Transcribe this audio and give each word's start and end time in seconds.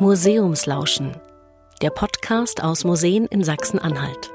Museumslauschen, 0.00 1.14
der 1.82 1.90
Podcast 1.90 2.64
aus 2.64 2.84
Museen 2.84 3.26
in 3.26 3.44
Sachsen-Anhalt. 3.44 4.32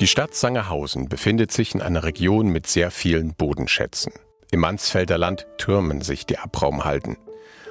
Die 0.00 0.06
Stadt 0.06 0.34
Sangerhausen 0.34 1.10
befindet 1.10 1.52
sich 1.52 1.74
in 1.74 1.82
einer 1.82 2.04
Region 2.04 2.48
mit 2.48 2.66
sehr 2.66 2.90
vielen 2.90 3.34
Bodenschätzen. 3.34 4.14
Im 4.50 4.60
Mansfelder 4.60 5.18
Land 5.18 5.46
türmen 5.58 6.00
sich 6.00 6.24
die 6.24 6.38
Abraumhalden. 6.38 7.18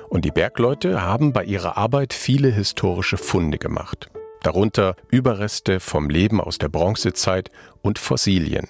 Und 0.09 0.23
die 0.23 0.31
Bergleute 0.31 1.01
haben 1.01 1.33
bei 1.33 1.45
ihrer 1.45 1.75
Arbeit 1.75 2.13
viele 2.13 2.49
historische 2.49 3.17
Funde 3.17 3.57
gemacht. 3.57 4.11
Darunter 4.43 4.95
Überreste 5.09 5.79
vom 5.79 6.07
Leben 6.07 6.39
aus 6.39 6.59
der 6.59 6.69
Bronzezeit 6.69 7.49
und 7.81 7.97
Fossilien. 7.97 8.67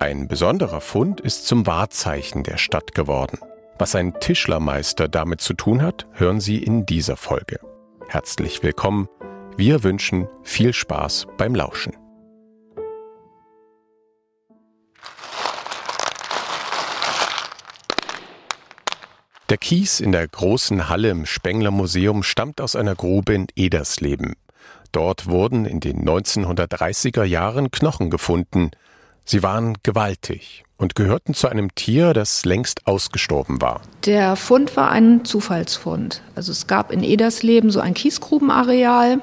Ein 0.00 0.28
besonderer 0.28 0.80
Fund 0.80 1.20
ist 1.20 1.46
zum 1.46 1.66
Wahrzeichen 1.66 2.42
der 2.42 2.56
Stadt 2.56 2.94
geworden. 2.94 3.38
Was 3.78 3.94
ein 3.94 4.18
Tischlermeister 4.18 5.08
damit 5.08 5.42
zu 5.42 5.52
tun 5.52 5.82
hat, 5.82 6.06
hören 6.12 6.40
Sie 6.40 6.56
in 6.56 6.86
dieser 6.86 7.18
Folge. 7.18 7.60
Herzlich 8.08 8.62
willkommen. 8.62 9.10
Wir 9.58 9.84
wünschen 9.84 10.26
viel 10.42 10.72
Spaß 10.72 11.26
beim 11.36 11.54
Lauschen. 11.54 11.92
Der 19.50 19.58
Kies 19.58 20.00
in 20.00 20.12
der 20.12 20.26
großen 20.26 20.88
Halle 20.88 21.10
im 21.10 21.26
Spengler 21.26 21.70
Museum 21.70 22.22
stammt 22.22 22.62
aus 22.62 22.74
einer 22.74 22.94
Grube 22.94 23.34
in 23.34 23.48
Edersleben. 23.54 24.36
Dort 24.92 25.26
wurden 25.26 25.66
in 25.66 25.80
den 25.80 26.08
1930er 26.08 27.24
Jahren 27.24 27.70
Knochen 27.70 28.08
gefunden. 28.08 28.70
Sie 29.30 29.44
waren 29.44 29.78
gewaltig 29.84 30.64
und 30.76 30.96
gehörten 30.96 31.34
zu 31.34 31.46
einem 31.46 31.72
Tier, 31.76 32.14
das 32.14 32.44
längst 32.44 32.88
ausgestorben 32.88 33.62
war. 33.62 33.80
Der 34.04 34.34
Fund 34.34 34.76
war 34.76 34.90
ein 34.90 35.24
Zufallsfund. 35.24 36.20
Also 36.34 36.50
es 36.50 36.66
gab 36.66 36.90
in 36.90 37.04
Edersleben 37.04 37.70
so 37.70 37.78
ein 37.78 37.94
Kiesgrubenareal 37.94 39.20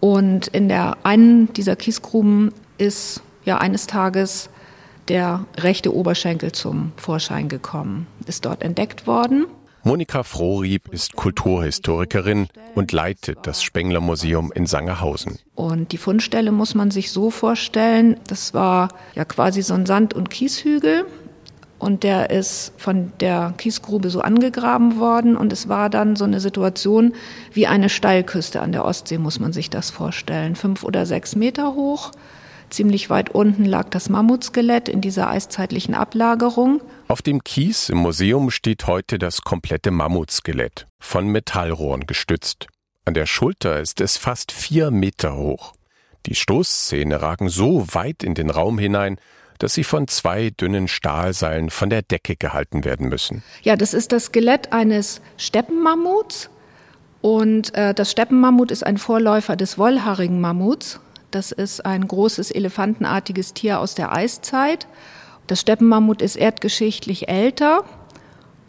und 0.00 0.46
in 0.46 0.70
der 0.70 0.96
einen 1.02 1.52
dieser 1.52 1.76
Kiesgruben 1.76 2.54
ist 2.78 3.20
ja 3.44 3.58
eines 3.58 3.86
Tages 3.86 4.48
der 5.08 5.44
rechte 5.58 5.94
Oberschenkel 5.94 6.52
zum 6.52 6.92
Vorschein 6.96 7.50
gekommen, 7.50 8.06
ist 8.24 8.46
dort 8.46 8.62
entdeckt 8.62 9.06
worden. 9.06 9.44
Monika 9.84 10.22
Frohrieb 10.22 10.92
ist 10.92 11.16
Kulturhistorikerin 11.16 12.46
und 12.76 12.92
leitet 12.92 13.40
das 13.42 13.64
Spengler 13.64 14.00
Museum 14.00 14.52
in 14.54 14.66
Sangerhausen. 14.66 15.40
Und 15.56 15.90
die 15.90 15.98
Fundstelle 15.98 16.52
muss 16.52 16.76
man 16.76 16.92
sich 16.92 17.10
so 17.10 17.30
vorstellen, 17.30 18.20
das 18.28 18.54
war 18.54 18.90
ja 19.16 19.24
quasi 19.24 19.60
so 19.60 19.74
ein 19.74 19.84
Sand- 19.84 20.14
und 20.14 20.30
Kieshügel. 20.30 21.04
Und 21.80 22.04
der 22.04 22.30
ist 22.30 22.72
von 22.76 23.12
der 23.18 23.54
Kiesgrube 23.58 24.08
so 24.10 24.20
angegraben 24.20 25.00
worden. 25.00 25.36
Und 25.36 25.52
es 25.52 25.68
war 25.68 25.90
dann 25.90 26.14
so 26.14 26.24
eine 26.24 26.38
Situation 26.38 27.14
wie 27.52 27.66
eine 27.66 27.88
Steilküste 27.88 28.60
an 28.60 28.70
der 28.70 28.84
Ostsee, 28.84 29.18
muss 29.18 29.40
man 29.40 29.52
sich 29.52 29.68
das 29.68 29.90
vorstellen. 29.90 30.54
Fünf 30.54 30.84
oder 30.84 31.06
sechs 31.06 31.34
Meter 31.34 31.74
hoch 31.74 32.12
Ziemlich 32.72 33.10
weit 33.10 33.28
unten 33.28 33.66
lag 33.66 33.90
das 33.90 34.08
Mammutskelett 34.08 34.88
in 34.88 35.02
dieser 35.02 35.28
eiszeitlichen 35.28 35.94
Ablagerung. 35.94 36.80
Auf 37.06 37.20
dem 37.20 37.44
Kies 37.44 37.90
im 37.90 37.98
Museum 37.98 38.50
steht 38.50 38.86
heute 38.86 39.18
das 39.18 39.42
komplette 39.42 39.90
Mammutskelett, 39.90 40.86
von 40.98 41.26
Metallrohren 41.26 42.06
gestützt. 42.06 42.68
An 43.04 43.12
der 43.12 43.26
Schulter 43.26 43.78
ist 43.78 44.00
es 44.00 44.16
fast 44.16 44.52
vier 44.52 44.90
Meter 44.90 45.36
hoch. 45.36 45.74
Die 46.24 46.34
Stoßzähne 46.34 47.20
ragen 47.20 47.50
so 47.50 47.86
weit 47.92 48.22
in 48.22 48.34
den 48.34 48.48
Raum 48.48 48.78
hinein, 48.78 49.18
dass 49.58 49.74
sie 49.74 49.84
von 49.84 50.08
zwei 50.08 50.48
dünnen 50.48 50.88
Stahlseilen 50.88 51.68
von 51.68 51.90
der 51.90 52.00
Decke 52.00 52.36
gehalten 52.36 52.84
werden 52.84 53.10
müssen. 53.10 53.42
Ja, 53.60 53.76
das 53.76 53.92
ist 53.92 54.12
das 54.12 54.26
Skelett 54.26 54.72
eines 54.72 55.20
Steppenmammuts. 55.36 56.48
Und 57.20 57.74
äh, 57.74 57.92
das 57.92 58.10
Steppenmammut 58.10 58.70
ist 58.70 58.84
ein 58.86 58.96
Vorläufer 58.96 59.56
des 59.56 59.76
wollhaarigen 59.76 60.40
Mammuts. 60.40 61.00
Das 61.32 61.50
ist 61.50 61.84
ein 61.86 62.06
großes 62.06 62.50
elefantenartiges 62.50 63.54
Tier 63.54 63.80
aus 63.80 63.94
der 63.94 64.12
Eiszeit. 64.12 64.86
Das 65.46 65.60
Steppenmammut 65.62 66.20
ist 66.20 66.36
erdgeschichtlich 66.36 67.28
älter 67.28 67.84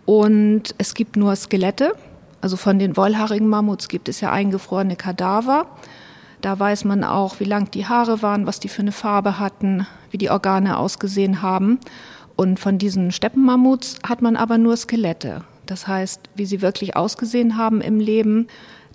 und 0.05 0.73
es 0.77 0.93
gibt 0.93 1.17
nur 1.17 1.35
Skelette. 1.35 1.93
Also 2.39 2.55
von 2.55 2.79
den 2.79 2.95
wollhaarigen 2.95 3.49
Mammuts 3.49 3.89
gibt 3.89 4.07
es 4.07 4.21
ja 4.21 4.31
eingefrorene 4.31 4.95
Kadaver. 4.95 5.67
Da 6.39 6.57
weiß 6.57 6.85
man 6.85 7.03
auch, 7.03 7.41
wie 7.41 7.45
lang 7.45 7.69
die 7.69 7.85
Haare 7.85 8.21
waren, 8.21 8.47
was 8.47 8.61
die 8.61 8.69
für 8.69 8.81
eine 8.81 8.93
Farbe 8.93 9.39
hatten, 9.39 9.85
wie 10.11 10.17
die 10.17 10.29
Organe 10.29 10.77
ausgesehen 10.77 11.41
haben. 11.41 11.79
Und 12.37 12.61
von 12.61 12.77
diesen 12.77 13.11
Steppenmammuts 13.11 13.97
hat 14.07 14.21
man 14.21 14.37
aber 14.37 14.57
nur 14.57 14.77
Skelette. 14.77 15.43
Das 15.65 15.87
heißt, 15.87 16.29
wie 16.35 16.45
sie 16.45 16.61
wirklich 16.61 16.95
ausgesehen 16.95 17.57
haben 17.57 17.81
im 17.81 17.99
Leben, 17.99 18.47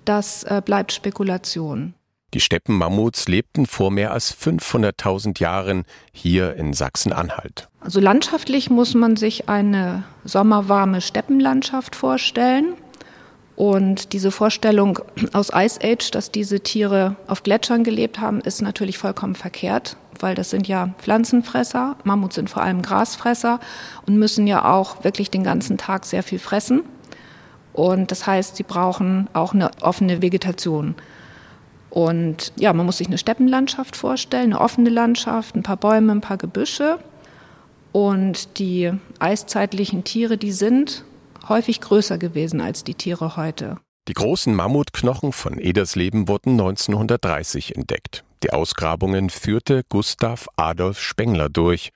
das 0.05 0.43
äh, 0.43 0.61
bleibt 0.65 0.91
Spekulation. 0.91 1.93
Die 2.33 2.39
Steppenmammuts 2.39 3.27
lebten 3.27 3.65
vor 3.65 3.89
mehr 3.91 4.11
als 4.11 4.35
500.000 4.35 5.39
Jahren 5.39 5.85
hier 6.11 6.55
in 6.55 6.73
Sachsen-Anhalt. 6.73 7.69
Also 7.81 7.99
landschaftlich 7.99 8.69
muss 8.69 8.93
man 8.93 9.15
sich 9.15 9.49
eine 9.49 10.03
sommerwarme 10.23 11.01
Steppenlandschaft 11.01 11.95
vorstellen. 11.95 12.73
Und 13.55 14.13
diese 14.13 14.31
Vorstellung 14.31 14.99
aus 15.33 15.51
Ice 15.53 15.79
Age, 15.83 16.11
dass 16.11 16.31
diese 16.31 16.61
Tiere 16.61 17.17
auf 17.27 17.43
Gletschern 17.43 17.83
gelebt 17.83 18.19
haben, 18.19 18.39
ist 18.39 18.61
natürlich 18.61 18.97
vollkommen 18.97 19.35
verkehrt, 19.35 19.97
weil 20.19 20.33
das 20.33 20.49
sind 20.49 20.67
ja 20.67 20.93
Pflanzenfresser. 20.99 21.97
Mammuts 22.05 22.35
sind 22.35 22.49
vor 22.49 22.61
allem 22.61 22.81
Grasfresser 22.81 23.59
und 24.05 24.17
müssen 24.17 24.47
ja 24.47 24.63
auch 24.63 25.03
wirklich 25.03 25.29
den 25.29 25.43
ganzen 25.43 25.77
Tag 25.77 26.05
sehr 26.05 26.23
viel 26.23 26.39
fressen. 26.39 26.83
Und 27.73 28.11
das 28.11 28.25
heißt, 28.25 28.55
sie 28.55 28.63
brauchen 28.63 29.27
auch 29.33 29.53
eine 29.53 29.71
offene 29.81 30.21
Vegetation. 30.21 30.95
Und 31.89 32.53
ja, 32.57 32.71
man 32.73 32.85
muss 32.85 32.97
sich 32.97 33.07
eine 33.07 33.17
Steppenlandschaft 33.17 33.95
vorstellen, 33.95 34.53
eine 34.53 34.61
offene 34.61 34.89
Landschaft, 34.89 35.55
ein 35.55 35.63
paar 35.63 35.77
Bäume, 35.77 36.11
ein 36.11 36.21
paar 36.21 36.37
Gebüsche. 36.37 36.99
Und 37.91 38.59
die 38.59 38.91
eiszeitlichen 39.19 40.03
Tiere, 40.03 40.37
die 40.37 40.51
sind 40.51 41.03
häufig 41.47 41.81
größer 41.81 42.17
gewesen 42.17 42.61
als 42.61 42.83
die 42.83 42.93
Tiere 42.93 43.35
heute. 43.35 43.77
Die 44.07 44.13
großen 44.13 44.55
Mammutknochen 44.55 45.31
von 45.31 45.59
Edersleben 45.59 46.27
wurden 46.27 46.51
1930 46.51 47.75
entdeckt. 47.75 48.23
Die 48.43 48.53
Ausgrabungen 48.53 49.29
führte 49.29 49.83
Gustav 49.89 50.47
Adolf 50.55 50.99
Spengler 50.99 51.49
durch. 51.49 51.91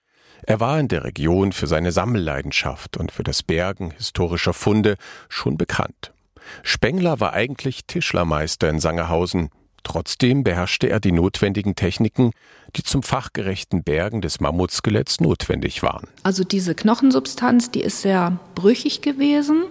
Er 0.46 0.60
war 0.60 0.80
in 0.80 0.90
der 0.90 1.06
Region 1.06 1.54
für 1.54 1.68
seine 1.68 1.92
Sammelleidenschaft 1.92 2.98
und 2.98 3.12
für 3.12 3.24
das 3.24 3.44
Bergen 3.44 3.92
historischer 3.92 4.54
Funde 4.54 4.98
schon 5.30 5.58
bekannt. 5.58 6.14
Spengler 6.62 7.20
war 7.22 7.34
eigentlich 7.34 7.86
Tischlermeister 7.86 8.70
in 8.70 8.80
Sangerhausen. 8.80 9.50
Trotzdem 9.84 10.44
beherrschte 10.44 10.90
er 10.90 11.00
die 11.00 11.12
notwendigen 11.12 11.76
Techniken, 11.76 12.32
die 12.76 12.84
zum 12.84 13.04
fachgerechten 13.04 13.84
Bergen 13.84 14.22
des 14.22 14.40
Mammutskeletts 14.40 15.20
notwendig 15.20 15.84
waren. 15.84 16.08
Also 16.24 16.44
diese 16.44 16.74
Knochensubstanz, 16.74 17.70
die 17.72 17.82
ist 17.82 18.02
sehr 18.02 18.40
brüchig 18.56 19.02
gewesen. 19.02 19.64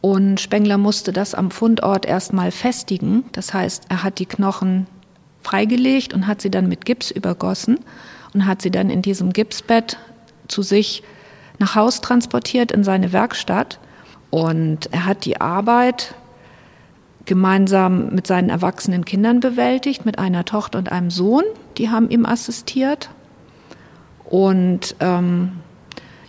Und 0.00 0.40
Spengler 0.40 0.78
musste 0.78 1.12
das 1.12 1.34
am 1.34 1.50
Fundort 1.50 2.06
erstmal 2.06 2.50
festigen. 2.50 3.24
Das 3.32 3.54
heißt, 3.54 3.84
er 3.88 4.02
hat 4.02 4.18
die 4.18 4.26
Knochen 4.26 4.86
freigelegt 5.42 6.14
und 6.14 6.26
hat 6.26 6.42
sie 6.42 6.50
dann 6.50 6.68
mit 6.68 6.84
Gips 6.84 7.10
übergossen 7.10 7.78
und 8.34 8.46
hat 8.46 8.62
sie 8.62 8.70
dann 8.70 8.90
in 8.90 9.02
diesem 9.02 9.32
Gipsbett 9.32 9.98
zu 10.48 10.62
sich 10.62 11.02
nach 11.58 11.74
Haus 11.74 12.00
transportiert 12.00 12.72
in 12.72 12.82
seine 12.82 13.12
Werkstatt. 13.12 13.78
Und 14.30 14.92
er 14.92 15.04
hat 15.04 15.24
die 15.24 15.40
Arbeit 15.40 16.14
gemeinsam 17.24 18.10
mit 18.10 18.26
seinen 18.26 18.48
erwachsenen 18.48 19.04
Kindern 19.04 19.40
bewältigt, 19.40 20.04
mit 20.04 20.18
einer 20.18 20.44
Tochter 20.44 20.78
und 20.78 20.90
einem 20.90 21.10
Sohn. 21.10 21.44
Die 21.78 21.90
haben 21.90 22.10
ihm 22.10 22.26
assistiert. 22.26 23.10
Und 24.24 24.96
ähm, 25.00 25.52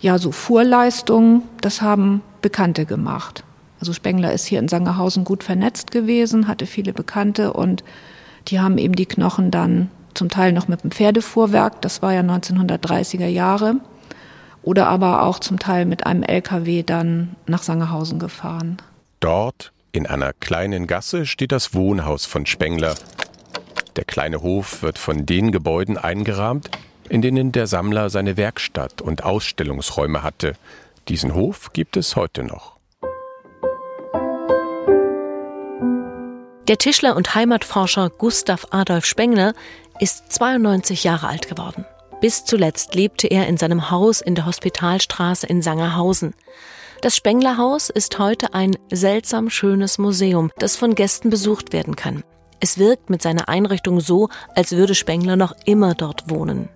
ja, 0.00 0.18
so 0.18 0.32
Fuhrleistungen, 0.32 1.42
das 1.60 1.82
haben 1.82 2.22
Bekannte 2.42 2.84
gemacht. 2.84 3.44
Also 3.80 3.92
Spengler 3.92 4.32
ist 4.32 4.46
hier 4.46 4.60
in 4.60 4.68
Sangerhausen 4.68 5.24
gut 5.24 5.42
vernetzt 5.42 5.90
gewesen, 5.90 6.48
hatte 6.48 6.66
viele 6.66 6.92
Bekannte 6.92 7.52
und 7.52 7.84
die 8.48 8.60
haben 8.60 8.78
eben 8.78 8.94
die 8.94 9.06
Knochen 9.06 9.50
dann 9.50 9.90
zum 10.14 10.28
Teil 10.28 10.52
noch 10.52 10.68
mit 10.68 10.84
dem 10.84 10.90
Pferdefuhrwerk, 10.90 11.82
das 11.82 12.00
war 12.00 12.12
ja 12.12 12.20
1930er 12.20 13.26
Jahre, 13.26 13.76
oder 14.62 14.86
aber 14.86 15.24
auch 15.24 15.38
zum 15.38 15.58
Teil 15.58 15.84
mit 15.84 16.06
einem 16.06 16.22
LKW 16.22 16.82
dann 16.82 17.36
nach 17.46 17.62
Sangerhausen 17.62 18.18
gefahren. 18.18 18.78
Dort 19.20 19.73
in 19.94 20.08
einer 20.08 20.32
kleinen 20.32 20.88
Gasse 20.88 21.24
steht 21.24 21.52
das 21.52 21.72
Wohnhaus 21.72 22.26
von 22.26 22.46
Spengler. 22.46 22.96
Der 23.94 24.04
kleine 24.04 24.42
Hof 24.42 24.82
wird 24.82 24.98
von 24.98 25.24
den 25.24 25.52
Gebäuden 25.52 25.96
eingerahmt, 25.96 26.68
in 27.08 27.22
denen 27.22 27.52
der 27.52 27.68
Sammler 27.68 28.10
seine 28.10 28.36
Werkstatt 28.36 29.00
und 29.02 29.22
Ausstellungsräume 29.22 30.24
hatte. 30.24 30.54
Diesen 31.06 31.32
Hof 31.34 31.72
gibt 31.72 31.96
es 31.96 32.16
heute 32.16 32.42
noch. 32.42 32.74
Der 36.66 36.78
Tischler 36.78 37.14
und 37.14 37.36
Heimatforscher 37.36 38.10
Gustav 38.10 38.66
Adolf 38.70 39.04
Spengler 39.04 39.54
ist 40.00 40.32
92 40.32 41.04
Jahre 41.04 41.28
alt 41.28 41.46
geworden. 41.46 41.84
Bis 42.20 42.44
zuletzt 42.44 42.96
lebte 42.96 43.28
er 43.28 43.46
in 43.46 43.58
seinem 43.58 43.92
Haus 43.92 44.20
in 44.20 44.34
der 44.34 44.46
Hospitalstraße 44.46 45.46
in 45.46 45.62
Sangerhausen. 45.62 46.34
Das 47.04 47.16
Spenglerhaus 47.16 47.90
ist 47.90 48.18
heute 48.18 48.54
ein 48.54 48.78
seltsam 48.90 49.50
schönes 49.50 49.98
Museum, 49.98 50.50
das 50.56 50.74
von 50.74 50.94
Gästen 50.94 51.28
besucht 51.28 51.74
werden 51.74 51.96
kann. 51.96 52.24
Es 52.60 52.78
wirkt 52.78 53.10
mit 53.10 53.20
seiner 53.20 53.46
Einrichtung 53.46 54.00
so, 54.00 54.30
als 54.54 54.72
würde 54.72 54.94
Spengler 54.94 55.36
noch 55.36 55.54
immer 55.66 55.92
dort 55.92 56.30
wohnen. 56.30 56.70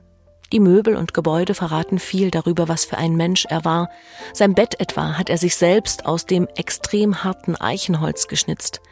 Die 0.53 0.61
Möbel 0.61 0.97
und 0.97 1.15
Gebäude 1.15 1.55
verraten 1.55 1.99
viel 1.99 2.31
darüber, 2.31 2.69
was 2.69 2.85
für 2.85 2.99
ein 2.99 3.17
Mensch 3.17 3.47
er 3.49 3.65
war. 3.65 3.89
Sein 4.35 4.53
Bett 4.53 4.79
etwa 4.81 5.17
hat 5.17 5.31
er 5.31 5.39
sich 5.39 5.57
selbst 5.57 6.05
aus 6.05 6.27
dem 6.27 6.47
extrem 6.57 7.25
harten 7.25 7.57
Eichenholz 7.57 8.29
geschnitzt. 8.29 8.83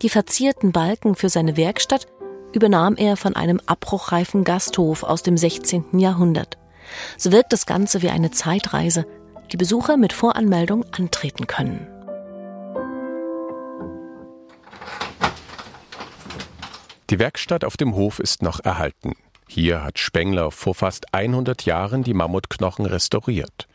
Die 0.00 0.08
verzierten 0.08 0.72
Balken 0.72 1.16
für 1.16 1.28
seine 1.28 1.58
Werkstatt 1.58 2.06
übernahm 2.54 2.96
er 2.96 3.18
von 3.18 3.36
einem 3.36 3.60
abbruchreifen 3.66 4.42
Gasthof 4.42 5.02
aus 5.02 5.22
dem 5.22 5.36
16. 5.36 5.98
Jahrhundert. 5.98 6.56
So 7.18 7.30
wirkt 7.30 7.52
das 7.52 7.66
Ganze 7.66 8.00
wie 8.00 8.08
eine 8.08 8.30
Zeitreise, 8.30 9.04
die 9.52 9.56
Besucher 9.56 9.96
mit 9.96 10.12
Voranmeldung 10.12 10.84
antreten 10.92 11.46
können. 11.46 11.86
Die 17.10 17.18
Werkstatt 17.18 17.64
auf 17.64 17.76
dem 17.78 17.94
Hof 17.94 18.18
ist 18.18 18.42
noch 18.42 18.60
erhalten. 18.60 19.14
Hier 19.48 19.82
hat 19.82 19.98
Spengler 19.98 20.50
vor 20.50 20.74
fast 20.74 21.14
100 21.14 21.64
Jahren 21.64 22.02
die 22.02 22.12
Mammutknochen 22.12 22.84
restauriert. 22.84 23.66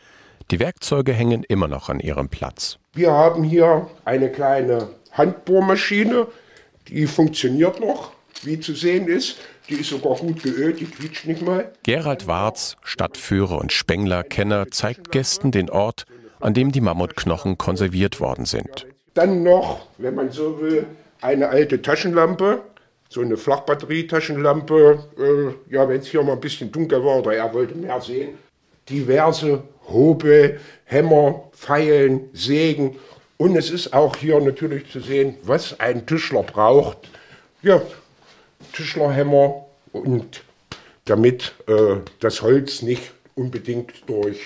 Die 0.51 0.59
Werkzeuge 0.59 1.13
hängen 1.13 1.43
immer 1.43 1.67
noch 1.67 1.89
an 1.89 1.99
ihrem 1.99 2.29
Platz. 2.29 2.77
Wir 2.93 3.11
haben 3.11 3.43
hier 3.43 3.89
eine 4.05 4.29
kleine 4.29 4.89
Handbohrmaschine, 5.13 6.27
die 6.89 7.07
funktioniert 7.07 7.79
noch, 7.79 8.11
wie 8.43 8.59
zu 8.59 8.73
sehen 8.73 9.07
ist. 9.07 9.37
Die 9.69 9.75
ist 9.75 9.89
sogar 9.89 10.15
gut 10.18 10.44
geölt, 10.44 10.80
die 10.80 10.86
quietscht 10.86 11.25
nicht 11.25 11.42
mal. 11.42 11.71
Gerald 11.83 12.27
Warz, 12.27 12.75
Stadtführer 12.83 13.60
und 13.60 13.71
Spengler-Kenner, 13.71 14.71
zeigt 14.71 15.12
Gästen 15.12 15.51
den 15.51 15.69
Ort, 15.69 16.06
an 16.42 16.54
dem 16.54 16.71
die 16.71 16.81
Mammutknochen 16.81 17.57
konserviert 17.57 18.19
worden 18.19 18.45
sind. 18.45 18.86
Dann 19.13 19.44
noch, 19.44 19.88
wenn 19.98 20.15
man 20.15 20.31
so 20.31 20.60
will, 20.60 20.86
eine 21.21 21.48
alte 21.48 21.81
Taschenlampe, 21.81 22.62
so 23.10 23.21
eine 23.21 23.38
Flachbatterietaschenlampe. 23.38 25.00
Äh, 25.18 25.74
ja, 25.74 25.88
wenn 25.88 26.01
es 26.01 26.07
hier 26.07 26.24
mal 26.24 26.33
ein 26.33 26.42
bisschen 26.42 26.71
dunkel 26.71 27.04
war 27.04 27.19
oder 27.19 27.33
er 27.33 27.54
wollte 27.54 27.75
mehr 27.75 28.01
sehen. 28.01 28.38
Diverse 28.89 29.63
Hobel, 29.88 30.60
Hämmer, 30.86 31.44
Pfeilen, 31.54 32.30
Sägen. 32.33 32.98
Und 33.38 33.56
es 33.56 33.69
ist 33.69 33.94
auch 33.94 34.15
hier 34.15 34.39
natürlich 34.42 34.89
zu 34.92 35.00
sehen, 35.00 35.38
was 35.44 35.80
ein 35.80 36.06
Tischler 36.06 36.44
braucht. 36.44 36.98
Ja, 37.62 37.81
Tischlerhämmer 38.71 39.65
und 39.92 40.44
damit 41.06 41.54
äh, 41.68 41.98
das 42.19 42.42
Holz 42.42 42.81
nicht 42.81 43.12
unbedingt 43.36 44.07
durch 44.07 44.39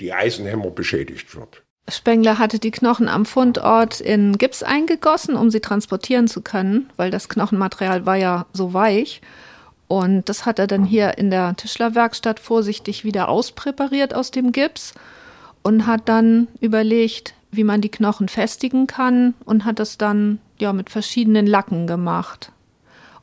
die 0.00 0.12
Eisenhämmer 0.12 0.70
beschädigt 0.70 1.36
wird. 1.36 1.62
Spengler 1.88 2.38
hatte 2.38 2.58
die 2.58 2.70
Knochen 2.70 3.08
am 3.08 3.26
Fundort 3.26 4.00
in 4.00 4.38
Gips 4.38 4.62
eingegossen, 4.62 5.36
um 5.36 5.50
sie 5.50 5.60
transportieren 5.60 6.28
zu 6.28 6.40
können, 6.40 6.90
weil 6.96 7.10
das 7.10 7.28
Knochenmaterial 7.28 8.06
war 8.06 8.16
ja 8.16 8.46
so 8.52 8.72
weich. 8.72 9.20
Und 9.86 10.28
das 10.30 10.46
hat 10.46 10.58
er 10.58 10.66
dann 10.66 10.84
hier 10.84 11.18
in 11.18 11.30
der 11.30 11.54
Tischlerwerkstatt 11.56 12.40
vorsichtig 12.40 13.04
wieder 13.04 13.28
auspräpariert 13.28 14.14
aus 14.14 14.30
dem 14.30 14.50
Gips 14.50 14.94
und 15.62 15.86
hat 15.86 16.08
dann 16.08 16.48
überlegt, 16.60 17.34
wie 17.50 17.64
man 17.64 17.82
die 17.82 17.90
Knochen 17.90 18.28
festigen 18.28 18.86
kann 18.86 19.34
und 19.44 19.66
hat 19.66 19.78
das 19.78 19.98
dann 19.98 20.40
ja 20.58 20.72
mit 20.72 20.88
verschiedenen 20.88 21.46
Lacken 21.46 21.86
gemacht 21.86 22.50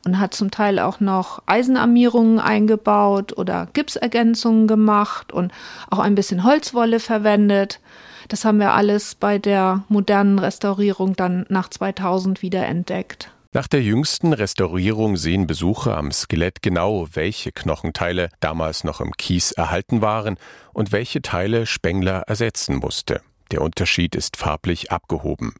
und 0.04 0.18
hat 0.18 0.34
zum 0.34 0.50
Teil 0.50 0.78
auch 0.78 1.00
noch 1.00 1.42
Eisenarmierungen 1.46 2.40
eingebaut 2.40 3.36
oder 3.36 3.68
Gipsergänzungen 3.72 4.66
gemacht 4.66 5.32
und 5.32 5.52
auch 5.90 5.98
ein 5.98 6.14
bisschen 6.14 6.44
Holzwolle 6.44 7.00
verwendet. 7.00 7.80
Das 8.28 8.44
haben 8.44 8.58
wir 8.58 8.72
alles 8.72 9.14
bei 9.14 9.38
der 9.38 9.84
modernen 9.88 10.38
Restaurierung 10.38 11.14
dann 11.14 11.46
nach 11.48 11.68
2000 11.68 12.42
wieder 12.42 12.66
entdeckt. 12.66 13.30
Nach 13.54 13.68
der 13.68 13.82
jüngsten 13.82 14.32
Restaurierung 14.32 15.18
sehen 15.18 15.46
Besucher 15.46 15.98
am 15.98 16.10
Skelett 16.10 16.62
genau, 16.62 17.06
welche 17.12 17.52
Knochenteile 17.52 18.30
damals 18.40 18.82
noch 18.82 19.02
im 19.02 19.12
Kies 19.12 19.52
erhalten 19.52 20.00
waren 20.00 20.38
und 20.72 20.90
welche 20.90 21.20
Teile 21.20 21.66
Spengler 21.66 22.22
ersetzen 22.26 22.76
musste. 22.76 23.20
Der 23.50 23.60
Unterschied 23.60 24.14
ist 24.14 24.38
farblich 24.38 24.90
abgehoben. 24.90 25.52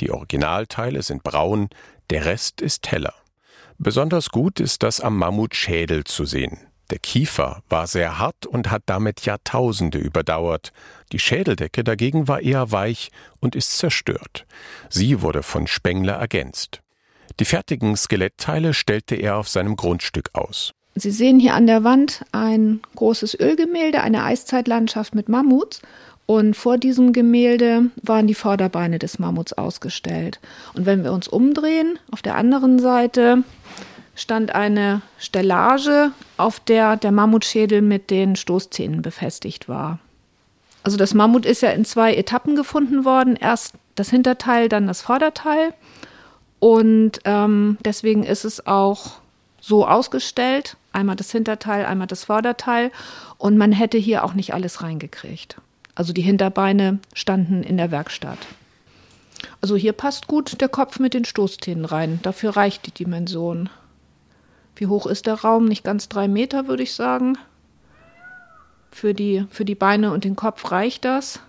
Die 0.00 0.10
Originalteile 0.10 1.02
sind 1.02 1.22
braun, 1.22 1.70
der 2.10 2.26
Rest 2.26 2.60
ist 2.60 2.92
heller. 2.92 3.14
Besonders 3.78 4.30
gut 4.30 4.58
ist 4.58 4.82
das 4.82 5.00
am 5.00 5.16
Mammutschädel 5.16 6.02
zu 6.04 6.24
sehen. 6.24 6.58
Der 6.90 6.98
Kiefer 6.98 7.62
war 7.68 7.86
sehr 7.86 8.18
hart 8.18 8.44
und 8.46 8.70
hat 8.70 8.82
damit 8.86 9.20
Jahrtausende 9.20 9.98
überdauert. 9.98 10.72
Die 11.12 11.18
Schädeldecke 11.18 11.84
dagegen 11.84 12.26
war 12.26 12.40
eher 12.40 12.72
weich 12.72 13.10
und 13.40 13.54
ist 13.54 13.78
zerstört. 13.78 14.46
Sie 14.88 15.22
wurde 15.22 15.42
von 15.42 15.66
Spengler 15.66 16.14
ergänzt. 16.14 16.80
Die 17.38 17.44
fertigen 17.44 17.96
Skelettteile 17.96 18.74
stellte 18.74 19.14
er 19.14 19.36
auf 19.36 19.48
seinem 19.48 19.76
Grundstück 19.76 20.30
aus. 20.32 20.72
Sie 20.96 21.12
sehen 21.12 21.38
hier 21.38 21.54
an 21.54 21.68
der 21.68 21.84
Wand 21.84 22.24
ein 22.32 22.80
großes 22.96 23.38
Ölgemälde, 23.38 24.00
eine 24.00 24.24
Eiszeitlandschaft 24.24 25.14
mit 25.14 25.28
Mammuts. 25.28 25.82
Und 26.30 26.58
vor 26.58 26.76
diesem 26.76 27.14
Gemälde 27.14 27.86
waren 28.02 28.26
die 28.26 28.34
Vorderbeine 28.34 28.98
des 28.98 29.18
Mammuts 29.18 29.54
ausgestellt. 29.54 30.40
Und 30.74 30.84
wenn 30.84 31.02
wir 31.02 31.14
uns 31.14 31.26
umdrehen, 31.26 31.98
auf 32.10 32.20
der 32.20 32.34
anderen 32.34 32.78
Seite 32.78 33.44
stand 34.14 34.54
eine 34.54 35.00
Stellage, 35.18 36.12
auf 36.36 36.60
der 36.60 36.96
der 36.96 37.12
Mammutschädel 37.12 37.80
mit 37.80 38.10
den 38.10 38.36
Stoßzähnen 38.36 39.00
befestigt 39.00 39.70
war. 39.70 40.00
Also 40.82 40.98
das 40.98 41.14
Mammut 41.14 41.46
ist 41.46 41.62
ja 41.62 41.70
in 41.70 41.86
zwei 41.86 42.14
Etappen 42.14 42.56
gefunden 42.56 43.06
worden. 43.06 43.34
Erst 43.34 43.76
das 43.94 44.10
Hinterteil, 44.10 44.68
dann 44.68 44.86
das 44.86 45.00
Vorderteil. 45.00 45.72
Und 46.58 47.20
ähm, 47.24 47.78
deswegen 47.86 48.22
ist 48.22 48.44
es 48.44 48.66
auch 48.66 49.12
so 49.62 49.86
ausgestellt. 49.86 50.76
Einmal 50.92 51.16
das 51.16 51.32
Hinterteil, 51.32 51.86
einmal 51.86 52.06
das 52.06 52.24
Vorderteil. 52.24 52.92
Und 53.38 53.56
man 53.56 53.72
hätte 53.72 53.96
hier 53.96 54.24
auch 54.24 54.34
nicht 54.34 54.52
alles 54.52 54.82
reingekriegt. 54.82 55.56
Also 55.98 56.12
die 56.12 56.22
Hinterbeine 56.22 57.00
standen 57.12 57.64
in 57.64 57.76
der 57.76 57.90
Werkstatt. 57.90 58.38
Also 59.60 59.74
hier 59.74 59.92
passt 59.92 60.28
gut 60.28 60.60
der 60.60 60.68
Kopf 60.68 61.00
mit 61.00 61.12
den 61.12 61.24
Stoßzähnen 61.24 61.84
rein. 61.84 62.20
Dafür 62.22 62.56
reicht 62.56 62.86
die 62.86 62.92
Dimension. 62.92 63.68
Wie 64.76 64.86
hoch 64.86 65.08
ist 65.08 65.26
der 65.26 65.34
Raum? 65.34 65.64
Nicht 65.64 65.82
ganz 65.82 66.08
drei 66.08 66.28
Meter, 66.28 66.68
würde 66.68 66.84
ich 66.84 66.94
sagen. 66.94 67.36
Für 68.92 69.12
die, 69.12 69.44
für 69.50 69.64
die 69.64 69.74
Beine 69.74 70.12
und 70.12 70.22
den 70.22 70.36
Kopf 70.36 70.70
reicht 70.70 71.04
das, 71.04 71.40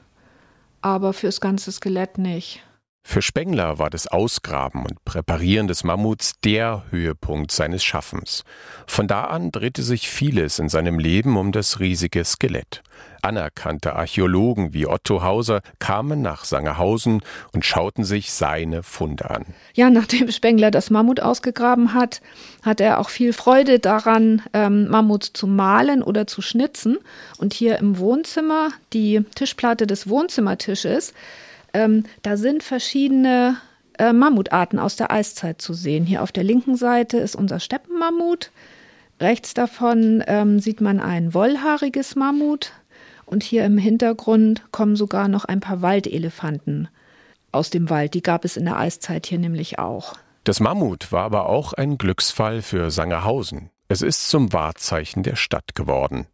aber 0.82 1.14
fürs 1.14 1.42
ganze 1.42 1.72
Skelett 1.72 2.18
nicht. 2.18 2.64
Für 3.04 3.22
Spengler 3.24 3.80
war 3.80 3.90
das 3.90 4.08
Ausgraben 4.08 4.84
und 4.84 5.04
Präparieren 5.04 5.68
des 5.68 5.84
Mammuts 5.84 6.34
der 6.44 6.84
Höhepunkt 6.92 7.52
seines 7.52 7.84
Schaffens. 7.84 8.44
Von 8.86 9.08
da 9.08 9.24
an 9.24 9.52
drehte 9.52 9.82
sich 9.82 10.10
vieles 10.10 10.60
in 10.60 10.70
seinem 10.70 11.00
Leben 11.00 11.36
um 11.38 11.52
das 11.52 11.80
riesige 11.80 12.24
Skelett. 12.24 12.84
Anerkannte 13.22 13.96
Archäologen 13.96 14.74
wie 14.74 14.86
Otto 14.86 15.24
Hauser 15.24 15.62
kamen 15.80 16.22
nach 16.22 16.46
Sangerhausen 16.46 17.22
und 17.52 17.66
schauten 17.66 18.04
sich 18.04 18.32
seine 18.32 18.84
Funde 18.84 19.30
an. 19.30 19.46
Ja, 19.74 19.90
nachdem 19.90 20.32
Spengler 20.32 20.72
das 20.72 20.90
Mammut 20.90 21.20
ausgegraben 21.20 21.94
hat, 21.94 22.22
hat 22.62 22.80
er 22.80 23.00
auch 23.00 23.10
viel 23.10 23.34
Freude 23.34 23.80
daran, 23.80 24.44
ähm, 24.54 24.88
Mammuts 24.88 25.34
zu 25.34 25.48
malen 25.48 26.04
oder 26.04 26.28
zu 26.28 26.42
schnitzen. 26.42 26.98
Und 27.40 27.54
hier 27.54 27.80
im 27.80 27.98
Wohnzimmer, 27.98 28.70
die 28.94 29.26
Tischplatte 29.36 29.88
des 29.88 30.08
Wohnzimmertisches, 30.08 31.14
ähm, 31.74 32.04
da 32.22 32.38
sind 32.38 32.64
verschiedene 32.64 33.58
äh, 33.98 34.14
Mammutarten 34.14 34.80
aus 34.80 34.96
der 34.96 35.12
Eiszeit 35.12 35.62
zu 35.62 35.74
sehen. 35.74 36.06
Hier 36.06 36.24
auf 36.24 36.32
der 36.32 36.44
linken 36.44 36.76
Seite 36.76 37.18
ist 37.18 37.36
unser 37.36 37.60
Steppenmammut. 37.60 38.52
Rechts 39.20 39.54
davon 39.54 40.24
ähm, 40.28 40.60
sieht 40.60 40.82
man 40.82 41.00
ein 41.00 41.34
wollhaariges 41.34 42.16
Mammut. 42.16 42.72
Und 43.26 43.44
hier 43.44 43.66
im 43.66 43.78
Hintergrund 43.78 44.64
kommen 44.72 44.96
sogar 44.96 45.28
noch 45.28 45.46
ein 45.46 45.60
paar 45.60 45.82
Waldelefanten 45.82 46.88
aus 47.52 47.70
dem 47.70 47.90
Wald. 47.90 48.14
Die 48.14 48.24
gab 48.24 48.46
es 48.46 48.58
in 48.58 48.66
der 48.66 48.78
Eiszeit 48.78 49.28
hier 49.28 49.40
nämlich 49.40 49.78
auch. 49.78 50.14
Das 50.46 50.60
Mammut 50.60 51.12
war 51.12 51.26
aber 51.26 51.48
auch 51.48 51.74
ein 51.74 51.98
Glücksfall 51.98 52.62
für 52.62 52.90
Sangerhausen. 52.90 53.70
Es 53.88 54.02
ist 54.02 54.30
zum 54.30 54.54
Wahrzeichen 54.54 55.24
der 55.24 55.36
Stadt 55.36 55.76
geworden. 55.76 56.28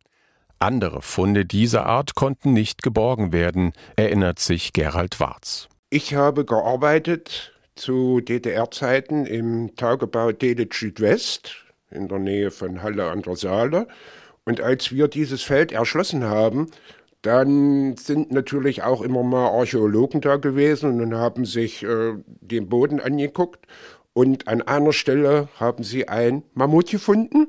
Andere 0.60 1.02
Funde 1.02 1.46
dieser 1.46 1.86
Art 1.86 2.16
konnten 2.16 2.54
nicht 2.54 2.84
geborgen 2.84 3.32
werden, 3.32 3.74
erinnert 3.96 4.40
sich 4.40 4.74
Gerald 4.74 5.20
Warz. 5.20 5.68
Ich 5.90 6.16
habe 6.16 6.46
gearbeitet 6.46 7.54
zu 7.76 8.22
DDR-Zeiten 8.22 9.26
im 9.26 9.76
Tagebau 9.76 10.32
Delitzsch 10.32 10.80
Südwest 10.80 11.56
in 11.92 12.08
der 12.08 12.20
Nähe 12.20 12.52
von 12.52 12.82
Halle 12.82 13.12
an 13.12 13.22
der 13.22 13.36
Saale 13.36 13.88
und 14.46 14.62
als 14.62 14.92
wir 14.92 15.08
dieses 15.08 15.42
Feld 15.42 15.72
erschlossen 15.72 16.24
haben, 16.24 16.68
dann 17.24 17.98
sind 17.98 18.32
natürlich 18.32 18.84
auch 18.84 19.02
immer 19.02 19.24
mal 19.24 19.50
Archäologen 19.50 20.22
da 20.22 20.36
gewesen 20.36 21.02
und 21.02 21.16
haben 21.16 21.46
sich 21.46 21.82
äh, 21.84 22.14
den 22.42 22.70
Boden 22.70 23.00
angeguckt. 23.00 23.66
Und 24.14 24.48
an 24.48 24.62
einer 24.62 24.94
Stelle 24.94 25.50
haben 25.60 25.84
sie 25.84 26.08
ein 26.08 26.44
Mammut 26.54 26.92
gefunden. 26.92 27.48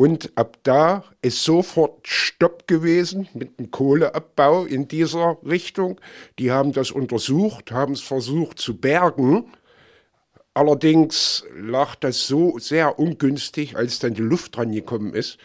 Und 0.00 0.30
ab 0.36 0.58
da 0.62 1.02
ist 1.22 1.42
sofort 1.42 2.06
Stopp 2.06 2.68
gewesen 2.68 3.28
mit 3.34 3.58
dem 3.58 3.72
Kohleabbau 3.72 4.64
in 4.64 4.86
dieser 4.86 5.38
Richtung. 5.44 6.00
Die 6.38 6.52
haben 6.52 6.70
das 6.70 6.92
untersucht, 6.92 7.72
haben 7.72 7.94
es 7.94 8.00
versucht 8.00 8.60
zu 8.60 8.76
bergen. 8.76 9.52
Allerdings 10.54 11.44
lag 11.52 11.96
das 11.96 12.28
so 12.28 12.60
sehr 12.60 13.00
ungünstig, 13.00 13.76
als 13.76 13.98
dann 13.98 14.14
die 14.14 14.22
Luft 14.22 14.56
dran 14.56 14.70
gekommen 14.70 15.14
ist, 15.14 15.36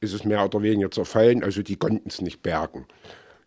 ist 0.00 0.14
es 0.14 0.24
mehr 0.24 0.44
oder 0.44 0.62
weniger 0.62 0.92
zerfallen. 0.92 1.42
Also 1.42 1.62
die 1.62 1.76
konnten 1.76 2.10
es 2.10 2.20
nicht 2.20 2.44
bergen. 2.44 2.86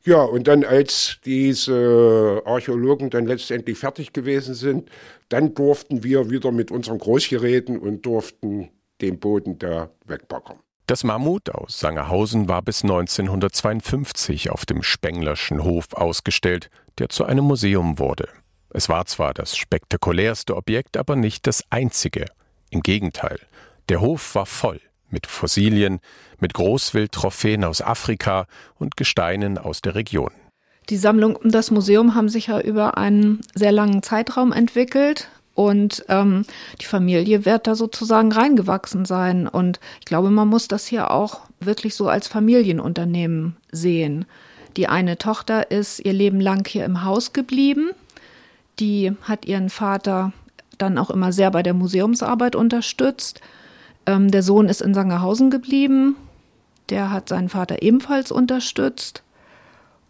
Ja, 0.05 0.23
und 0.23 0.49
dann 0.49 0.65
als 0.65 1.19
diese 1.23 2.41
Archäologen 2.43 3.09
dann 3.09 3.27
letztendlich 3.27 3.77
fertig 3.77 4.11
gewesen 4.11 4.55
sind, 4.55 4.89
dann 5.29 5.53
durften 5.53 6.03
wir 6.03 6.29
wieder 6.29 6.51
mit 6.51 6.69
unseren 6.69 6.97
Großgeräten 6.97 7.79
und 7.79 8.05
durften 8.05 8.71
den 9.03 9.19
Boden 9.19 9.59
da 9.59 9.89
wegbaggern. 10.05 10.59
Das 10.87 11.03
Mammut 11.03 11.49
aus 11.49 11.79
Sangerhausen 11.79 12.49
war 12.49 12.61
bis 12.61 12.83
1952 12.83 14.49
auf 14.49 14.65
dem 14.65 14.83
Spenglerschen 14.83 15.63
Hof 15.63 15.93
ausgestellt, 15.93 16.69
der 16.97 17.09
zu 17.09 17.25
einem 17.25 17.45
Museum 17.45 17.99
wurde. 17.99 18.27
Es 18.69 18.89
war 18.89 19.05
zwar 19.05 19.33
das 19.33 19.55
spektakulärste 19.55 20.55
Objekt, 20.55 20.97
aber 20.97 21.15
nicht 21.15 21.47
das 21.47 21.63
einzige. 21.69 22.25
Im 22.69 22.81
Gegenteil, 22.81 23.39
der 23.89 24.01
Hof 24.01 24.35
war 24.35 24.45
voll 24.45 24.79
mit 25.09 25.27
Fossilien, 25.27 25.99
mit 26.39 26.53
Großwildtrophäen 26.55 27.63
aus 27.63 27.81
Afrika 27.81 28.47
und 28.75 28.97
Gesteinen 28.97 29.57
aus 29.57 29.81
der 29.81 29.95
Region. 29.95 30.31
Die 30.89 30.97
Sammlung 30.97 31.35
und 31.35 31.53
das 31.53 31.71
Museum 31.71 32.15
haben 32.15 32.29
sich 32.29 32.47
ja 32.47 32.59
über 32.59 32.97
einen 32.97 33.39
sehr 33.53 33.71
langen 33.71 34.03
Zeitraum 34.03 34.51
entwickelt. 34.51 35.29
Und 35.55 36.03
ähm, 36.09 36.45
die 36.81 36.85
Familie 36.85 37.45
wird 37.45 37.67
da 37.67 37.75
sozusagen 37.75 38.31
reingewachsen 38.31 39.05
sein. 39.05 39.47
Und 39.47 39.79
ich 39.99 40.05
glaube, 40.05 40.31
man 40.31 40.47
muss 40.47 40.67
das 40.67 40.87
hier 40.87 41.11
auch 41.11 41.41
wirklich 41.59 41.95
so 41.95 42.07
als 42.07 42.27
Familienunternehmen 42.27 43.55
sehen. 43.71 44.25
Die 44.77 44.87
eine 44.87 45.17
Tochter 45.17 45.69
ist 45.69 45.99
ihr 45.99 46.13
Leben 46.13 46.39
lang 46.39 46.67
hier 46.67 46.85
im 46.85 47.03
Haus 47.03 47.33
geblieben. 47.33 47.91
Die 48.79 49.11
hat 49.21 49.45
ihren 49.45 49.69
Vater 49.69 50.33
dann 50.79 50.97
auch 50.97 51.11
immer 51.11 51.31
sehr 51.31 51.51
bei 51.51 51.61
der 51.61 51.75
Museumsarbeit 51.75 52.55
unterstützt. 52.55 53.39
Ähm, 54.07 54.31
der 54.31 54.41
Sohn 54.41 54.67
ist 54.67 54.81
in 54.81 54.95
Sangerhausen 54.95 55.51
geblieben. 55.51 56.15
Der 56.89 57.11
hat 57.11 57.29
seinen 57.29 57.49
Vater 57.49 57.83
ebenfalls 57.83 58.31
unterstützt. 58.31 59.21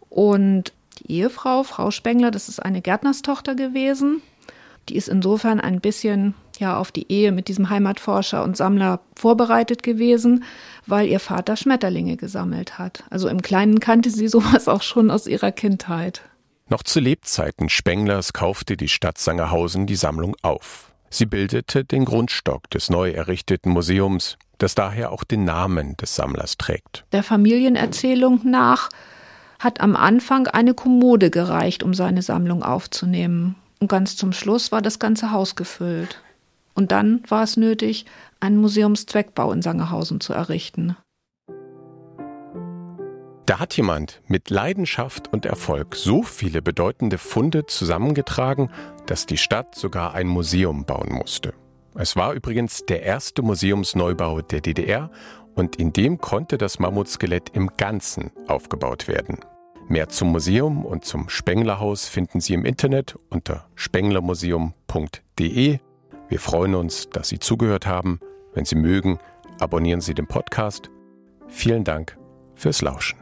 Und 0.08 0.72
die 0.98 1.12
Ehefrau, 1.12 1.62
Frau 1.62 1.90
Spengler, 1.90 2.30
das 2.30 2.48
ist 2.48 2.60
eine 2.60 2.80
Gärtnerstochter 2.80 3.54
gewesen. 3.54 4.22
Die 4.88 4.96
ist 4.96 5.08
insofern 5.08 5.60
ein 5.60 5.80
bisschen 5.80 6.34
ja 6.58 6.76
auf 6.76 6.92
die 6.92 7.10
Ehe 7.10 7.32
mit 7.32 7.48
diesem 7.48 7.70
Heimatforscher 7.70 8.44
und 8.44 8.56
Sammler 8.56 9.00
vorbereitet 9.16 9.82
gewesen, 9.82 10.44
weil 10.86 11.08
ihr 11.08 11.20
Vater 11.20 11.56
Schmetterlinge 11.56 12.16
gesammelt 12.16 12.78
hat. 12.78 13.04
Also 13.10 13.28
im 13.28 13.42
Kleinen 13.42 13.80
kannte 13.80 14.10
sie 14.10 14.28
sowas 14.28 14.68
auch 14.68 14.82
schon 14.82 15.10
aus 15.10 15.26
ihrer 15.26 15.52
Kindheit. 15.52 16.22
Noch 16.68 16.82
zu 16.82 17.00
Lebzeiten 17.00 17.68
Spenglers 17.68 18.32
kaufte 18.32 18.76
die 18.76 18.88
Stadt 18.88 19.18
Sangerhausen 19.18 19.86
die 19.86 19.96
Sammlung 19.96 20.34
auf. 20.42 20.92
Sie 21.10 21.26
bildete 21.26 21.84
den 21.84 22.04
Grundstock 22.04 22.70
des 22.70 22.90
neu 22.90 23.10
errichteten 23.10 23.70
Museums, 23.70 24.36
das 24.58 24.74
daher 24.74 25.12
auch 25.12 25.24
den 25.24 25.44
Namen 25.44 25.96
des 25.96 26.16
Sammlers 26.16 26.56
trägt. 26.56 27.04
Der 27.12 27.22
Familienerzählung 27.22 28.40
nach 28.44 28.88
hat 29.60 29.80
am 29.80 29.94
Anfang 29.94 30.46
eine 30.46 30.74
Kommode 30.74 31.30
gereicht, 31.30 31.82
um 31.82 31.94
seine 31.94 32.22
Sammlung 32.22 32.62
aufzunehmen. 32.62 33.56
Und 33.84 33.88
ganz 33.88 34.16
zum 34.16 34.32
Schluss 34.32 34.72
war 34.72 34.80
das 34.80 34.98
ganze 34.98 35.30
Haus 35.30 35.56
gefüllt. 35.56 36.22
Und 36.72 36.90
dann 36.90 37.22
war 37.28 37.42
es 37.42 37.58
nötig, 37.58 38.06
einen 38.40 38.56
Museumszweckbau 38.56 39.52
in 39.52 39.60
Sangerhausen 39.60 40.20
zu 40.20 40.32
errichten. 40.32 40.96
Da 43.44 43.58
hat 43.58 43.76
jemand 43.76 44.22
mit 44.26 44.48
Leidenschaft 44.48 45.30
und 45.30 45.44
Erfolg 45.44 45.96
so 45.96 46.22
viele 46.22 46.62
bedeutende 46.62 47.18
Funde 47.18 47.66
zusammengetragen, 47.66 48.70
dass 49.04 49.26
die 49.26 49.36
Stadt 49.36 49.74
sogar 49.74 50.14
ein 50.14 50.28
Museum 50.28 50.86
bauen 50.86 51.12
musste. 51.12 51.52
Es 51.94 52.16
war 52.16 52.32
übrigens 52.32 52.86
der 52.86 53.02
erste 53.02 53.42
Museumsneubau 53.42 54.40
der 54.40 54.62
DDR 54.62 55.10
und 55.54 55.76
in 55.76 55.92
dem 55.92 56.16
konnte 56.16 56.56
das 56.56 56.78
Mammutskelett 56.78 57.50
im 57.50 57.68
Ganzen 57.76 58.30
aufgebaut 58.48 59.08
werden. 59.08 59.40
Mehr 59.86 60.08
zum 60.08 60.32
Museum 60.32 60.86
und 60.86 61.04
zum 61.04 61.28
Spenglerhaus 61.28 62.08
finden 62.08 62.40
Sie 62.40 62.54
im 62.54 62.64
Internet 62.64 63.18
unter 63.28 63.68
spenglermuseum.de. 63.74 65.78
Wir 66.28 66.40
freuen 66.40 66.74
uns, 66.74 67.10
dass 67.10 67.28
Sie 67.28 67.38
zugehört 67.38 67.86
haben. 67.86 68.18
Wenn 68.54 68.64
Sie 68.64 68.76
mögen, 68.76 69.18
abonnieren 69.60 70.00
Sie 70.00 70.14
den 70.14 70.26
Podcast. 70.26 70.88
Vielen 71.48 71.84
Dank 71.84 72.16
fürs 72.54 72.80
Lauschen. 72.80 73.18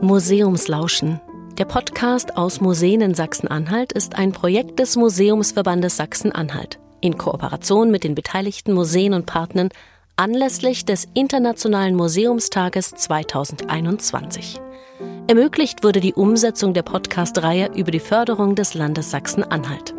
Museumslauschen. 0.00 1.20
Der 1.58 1.66
Podcast 1.66 2.38
aus 2.38 2.62
Museen 2.62 3.02
in 3.02 3.14
Sachsen-Anhalt 3.14 3.92
ist 3.92 4.16
ein 4.16 4.32
Projekt 4.32 4.78
des 4.78 4.96
Museumsverbandes 4.96 5.98
Sachsen-Anhalt 5.98 6.78
in 7.02 7.18
Kooperation 7.18 7.90
mit 7.90 8.04
den 8.04 8.14
beteiligten 8.14 8.72
Museen 8.72 9.14
und 9.14 9.26
Partnern 9.26 9.68
anlässlich 10.20 10.84
des 10.84 11.08
Internationalen 11.14 11.96
Museumstages 11.96 12.90
2021. 12.90 14.60
Ermöglicht 15.28 15.82
wurde 15.82 16.00
die 16.00 16.12
Umsetzung 16.12 16.74
der 16.74 16.82
Podcast-Reihe 16.82 17.70
über 17.74 17.90
die 17.90 18.00
Förderung 18.00 18.54
des 18.54 18.74
Landes 18.74 19.10
Sachsen-Anhalt. 19.10 19.94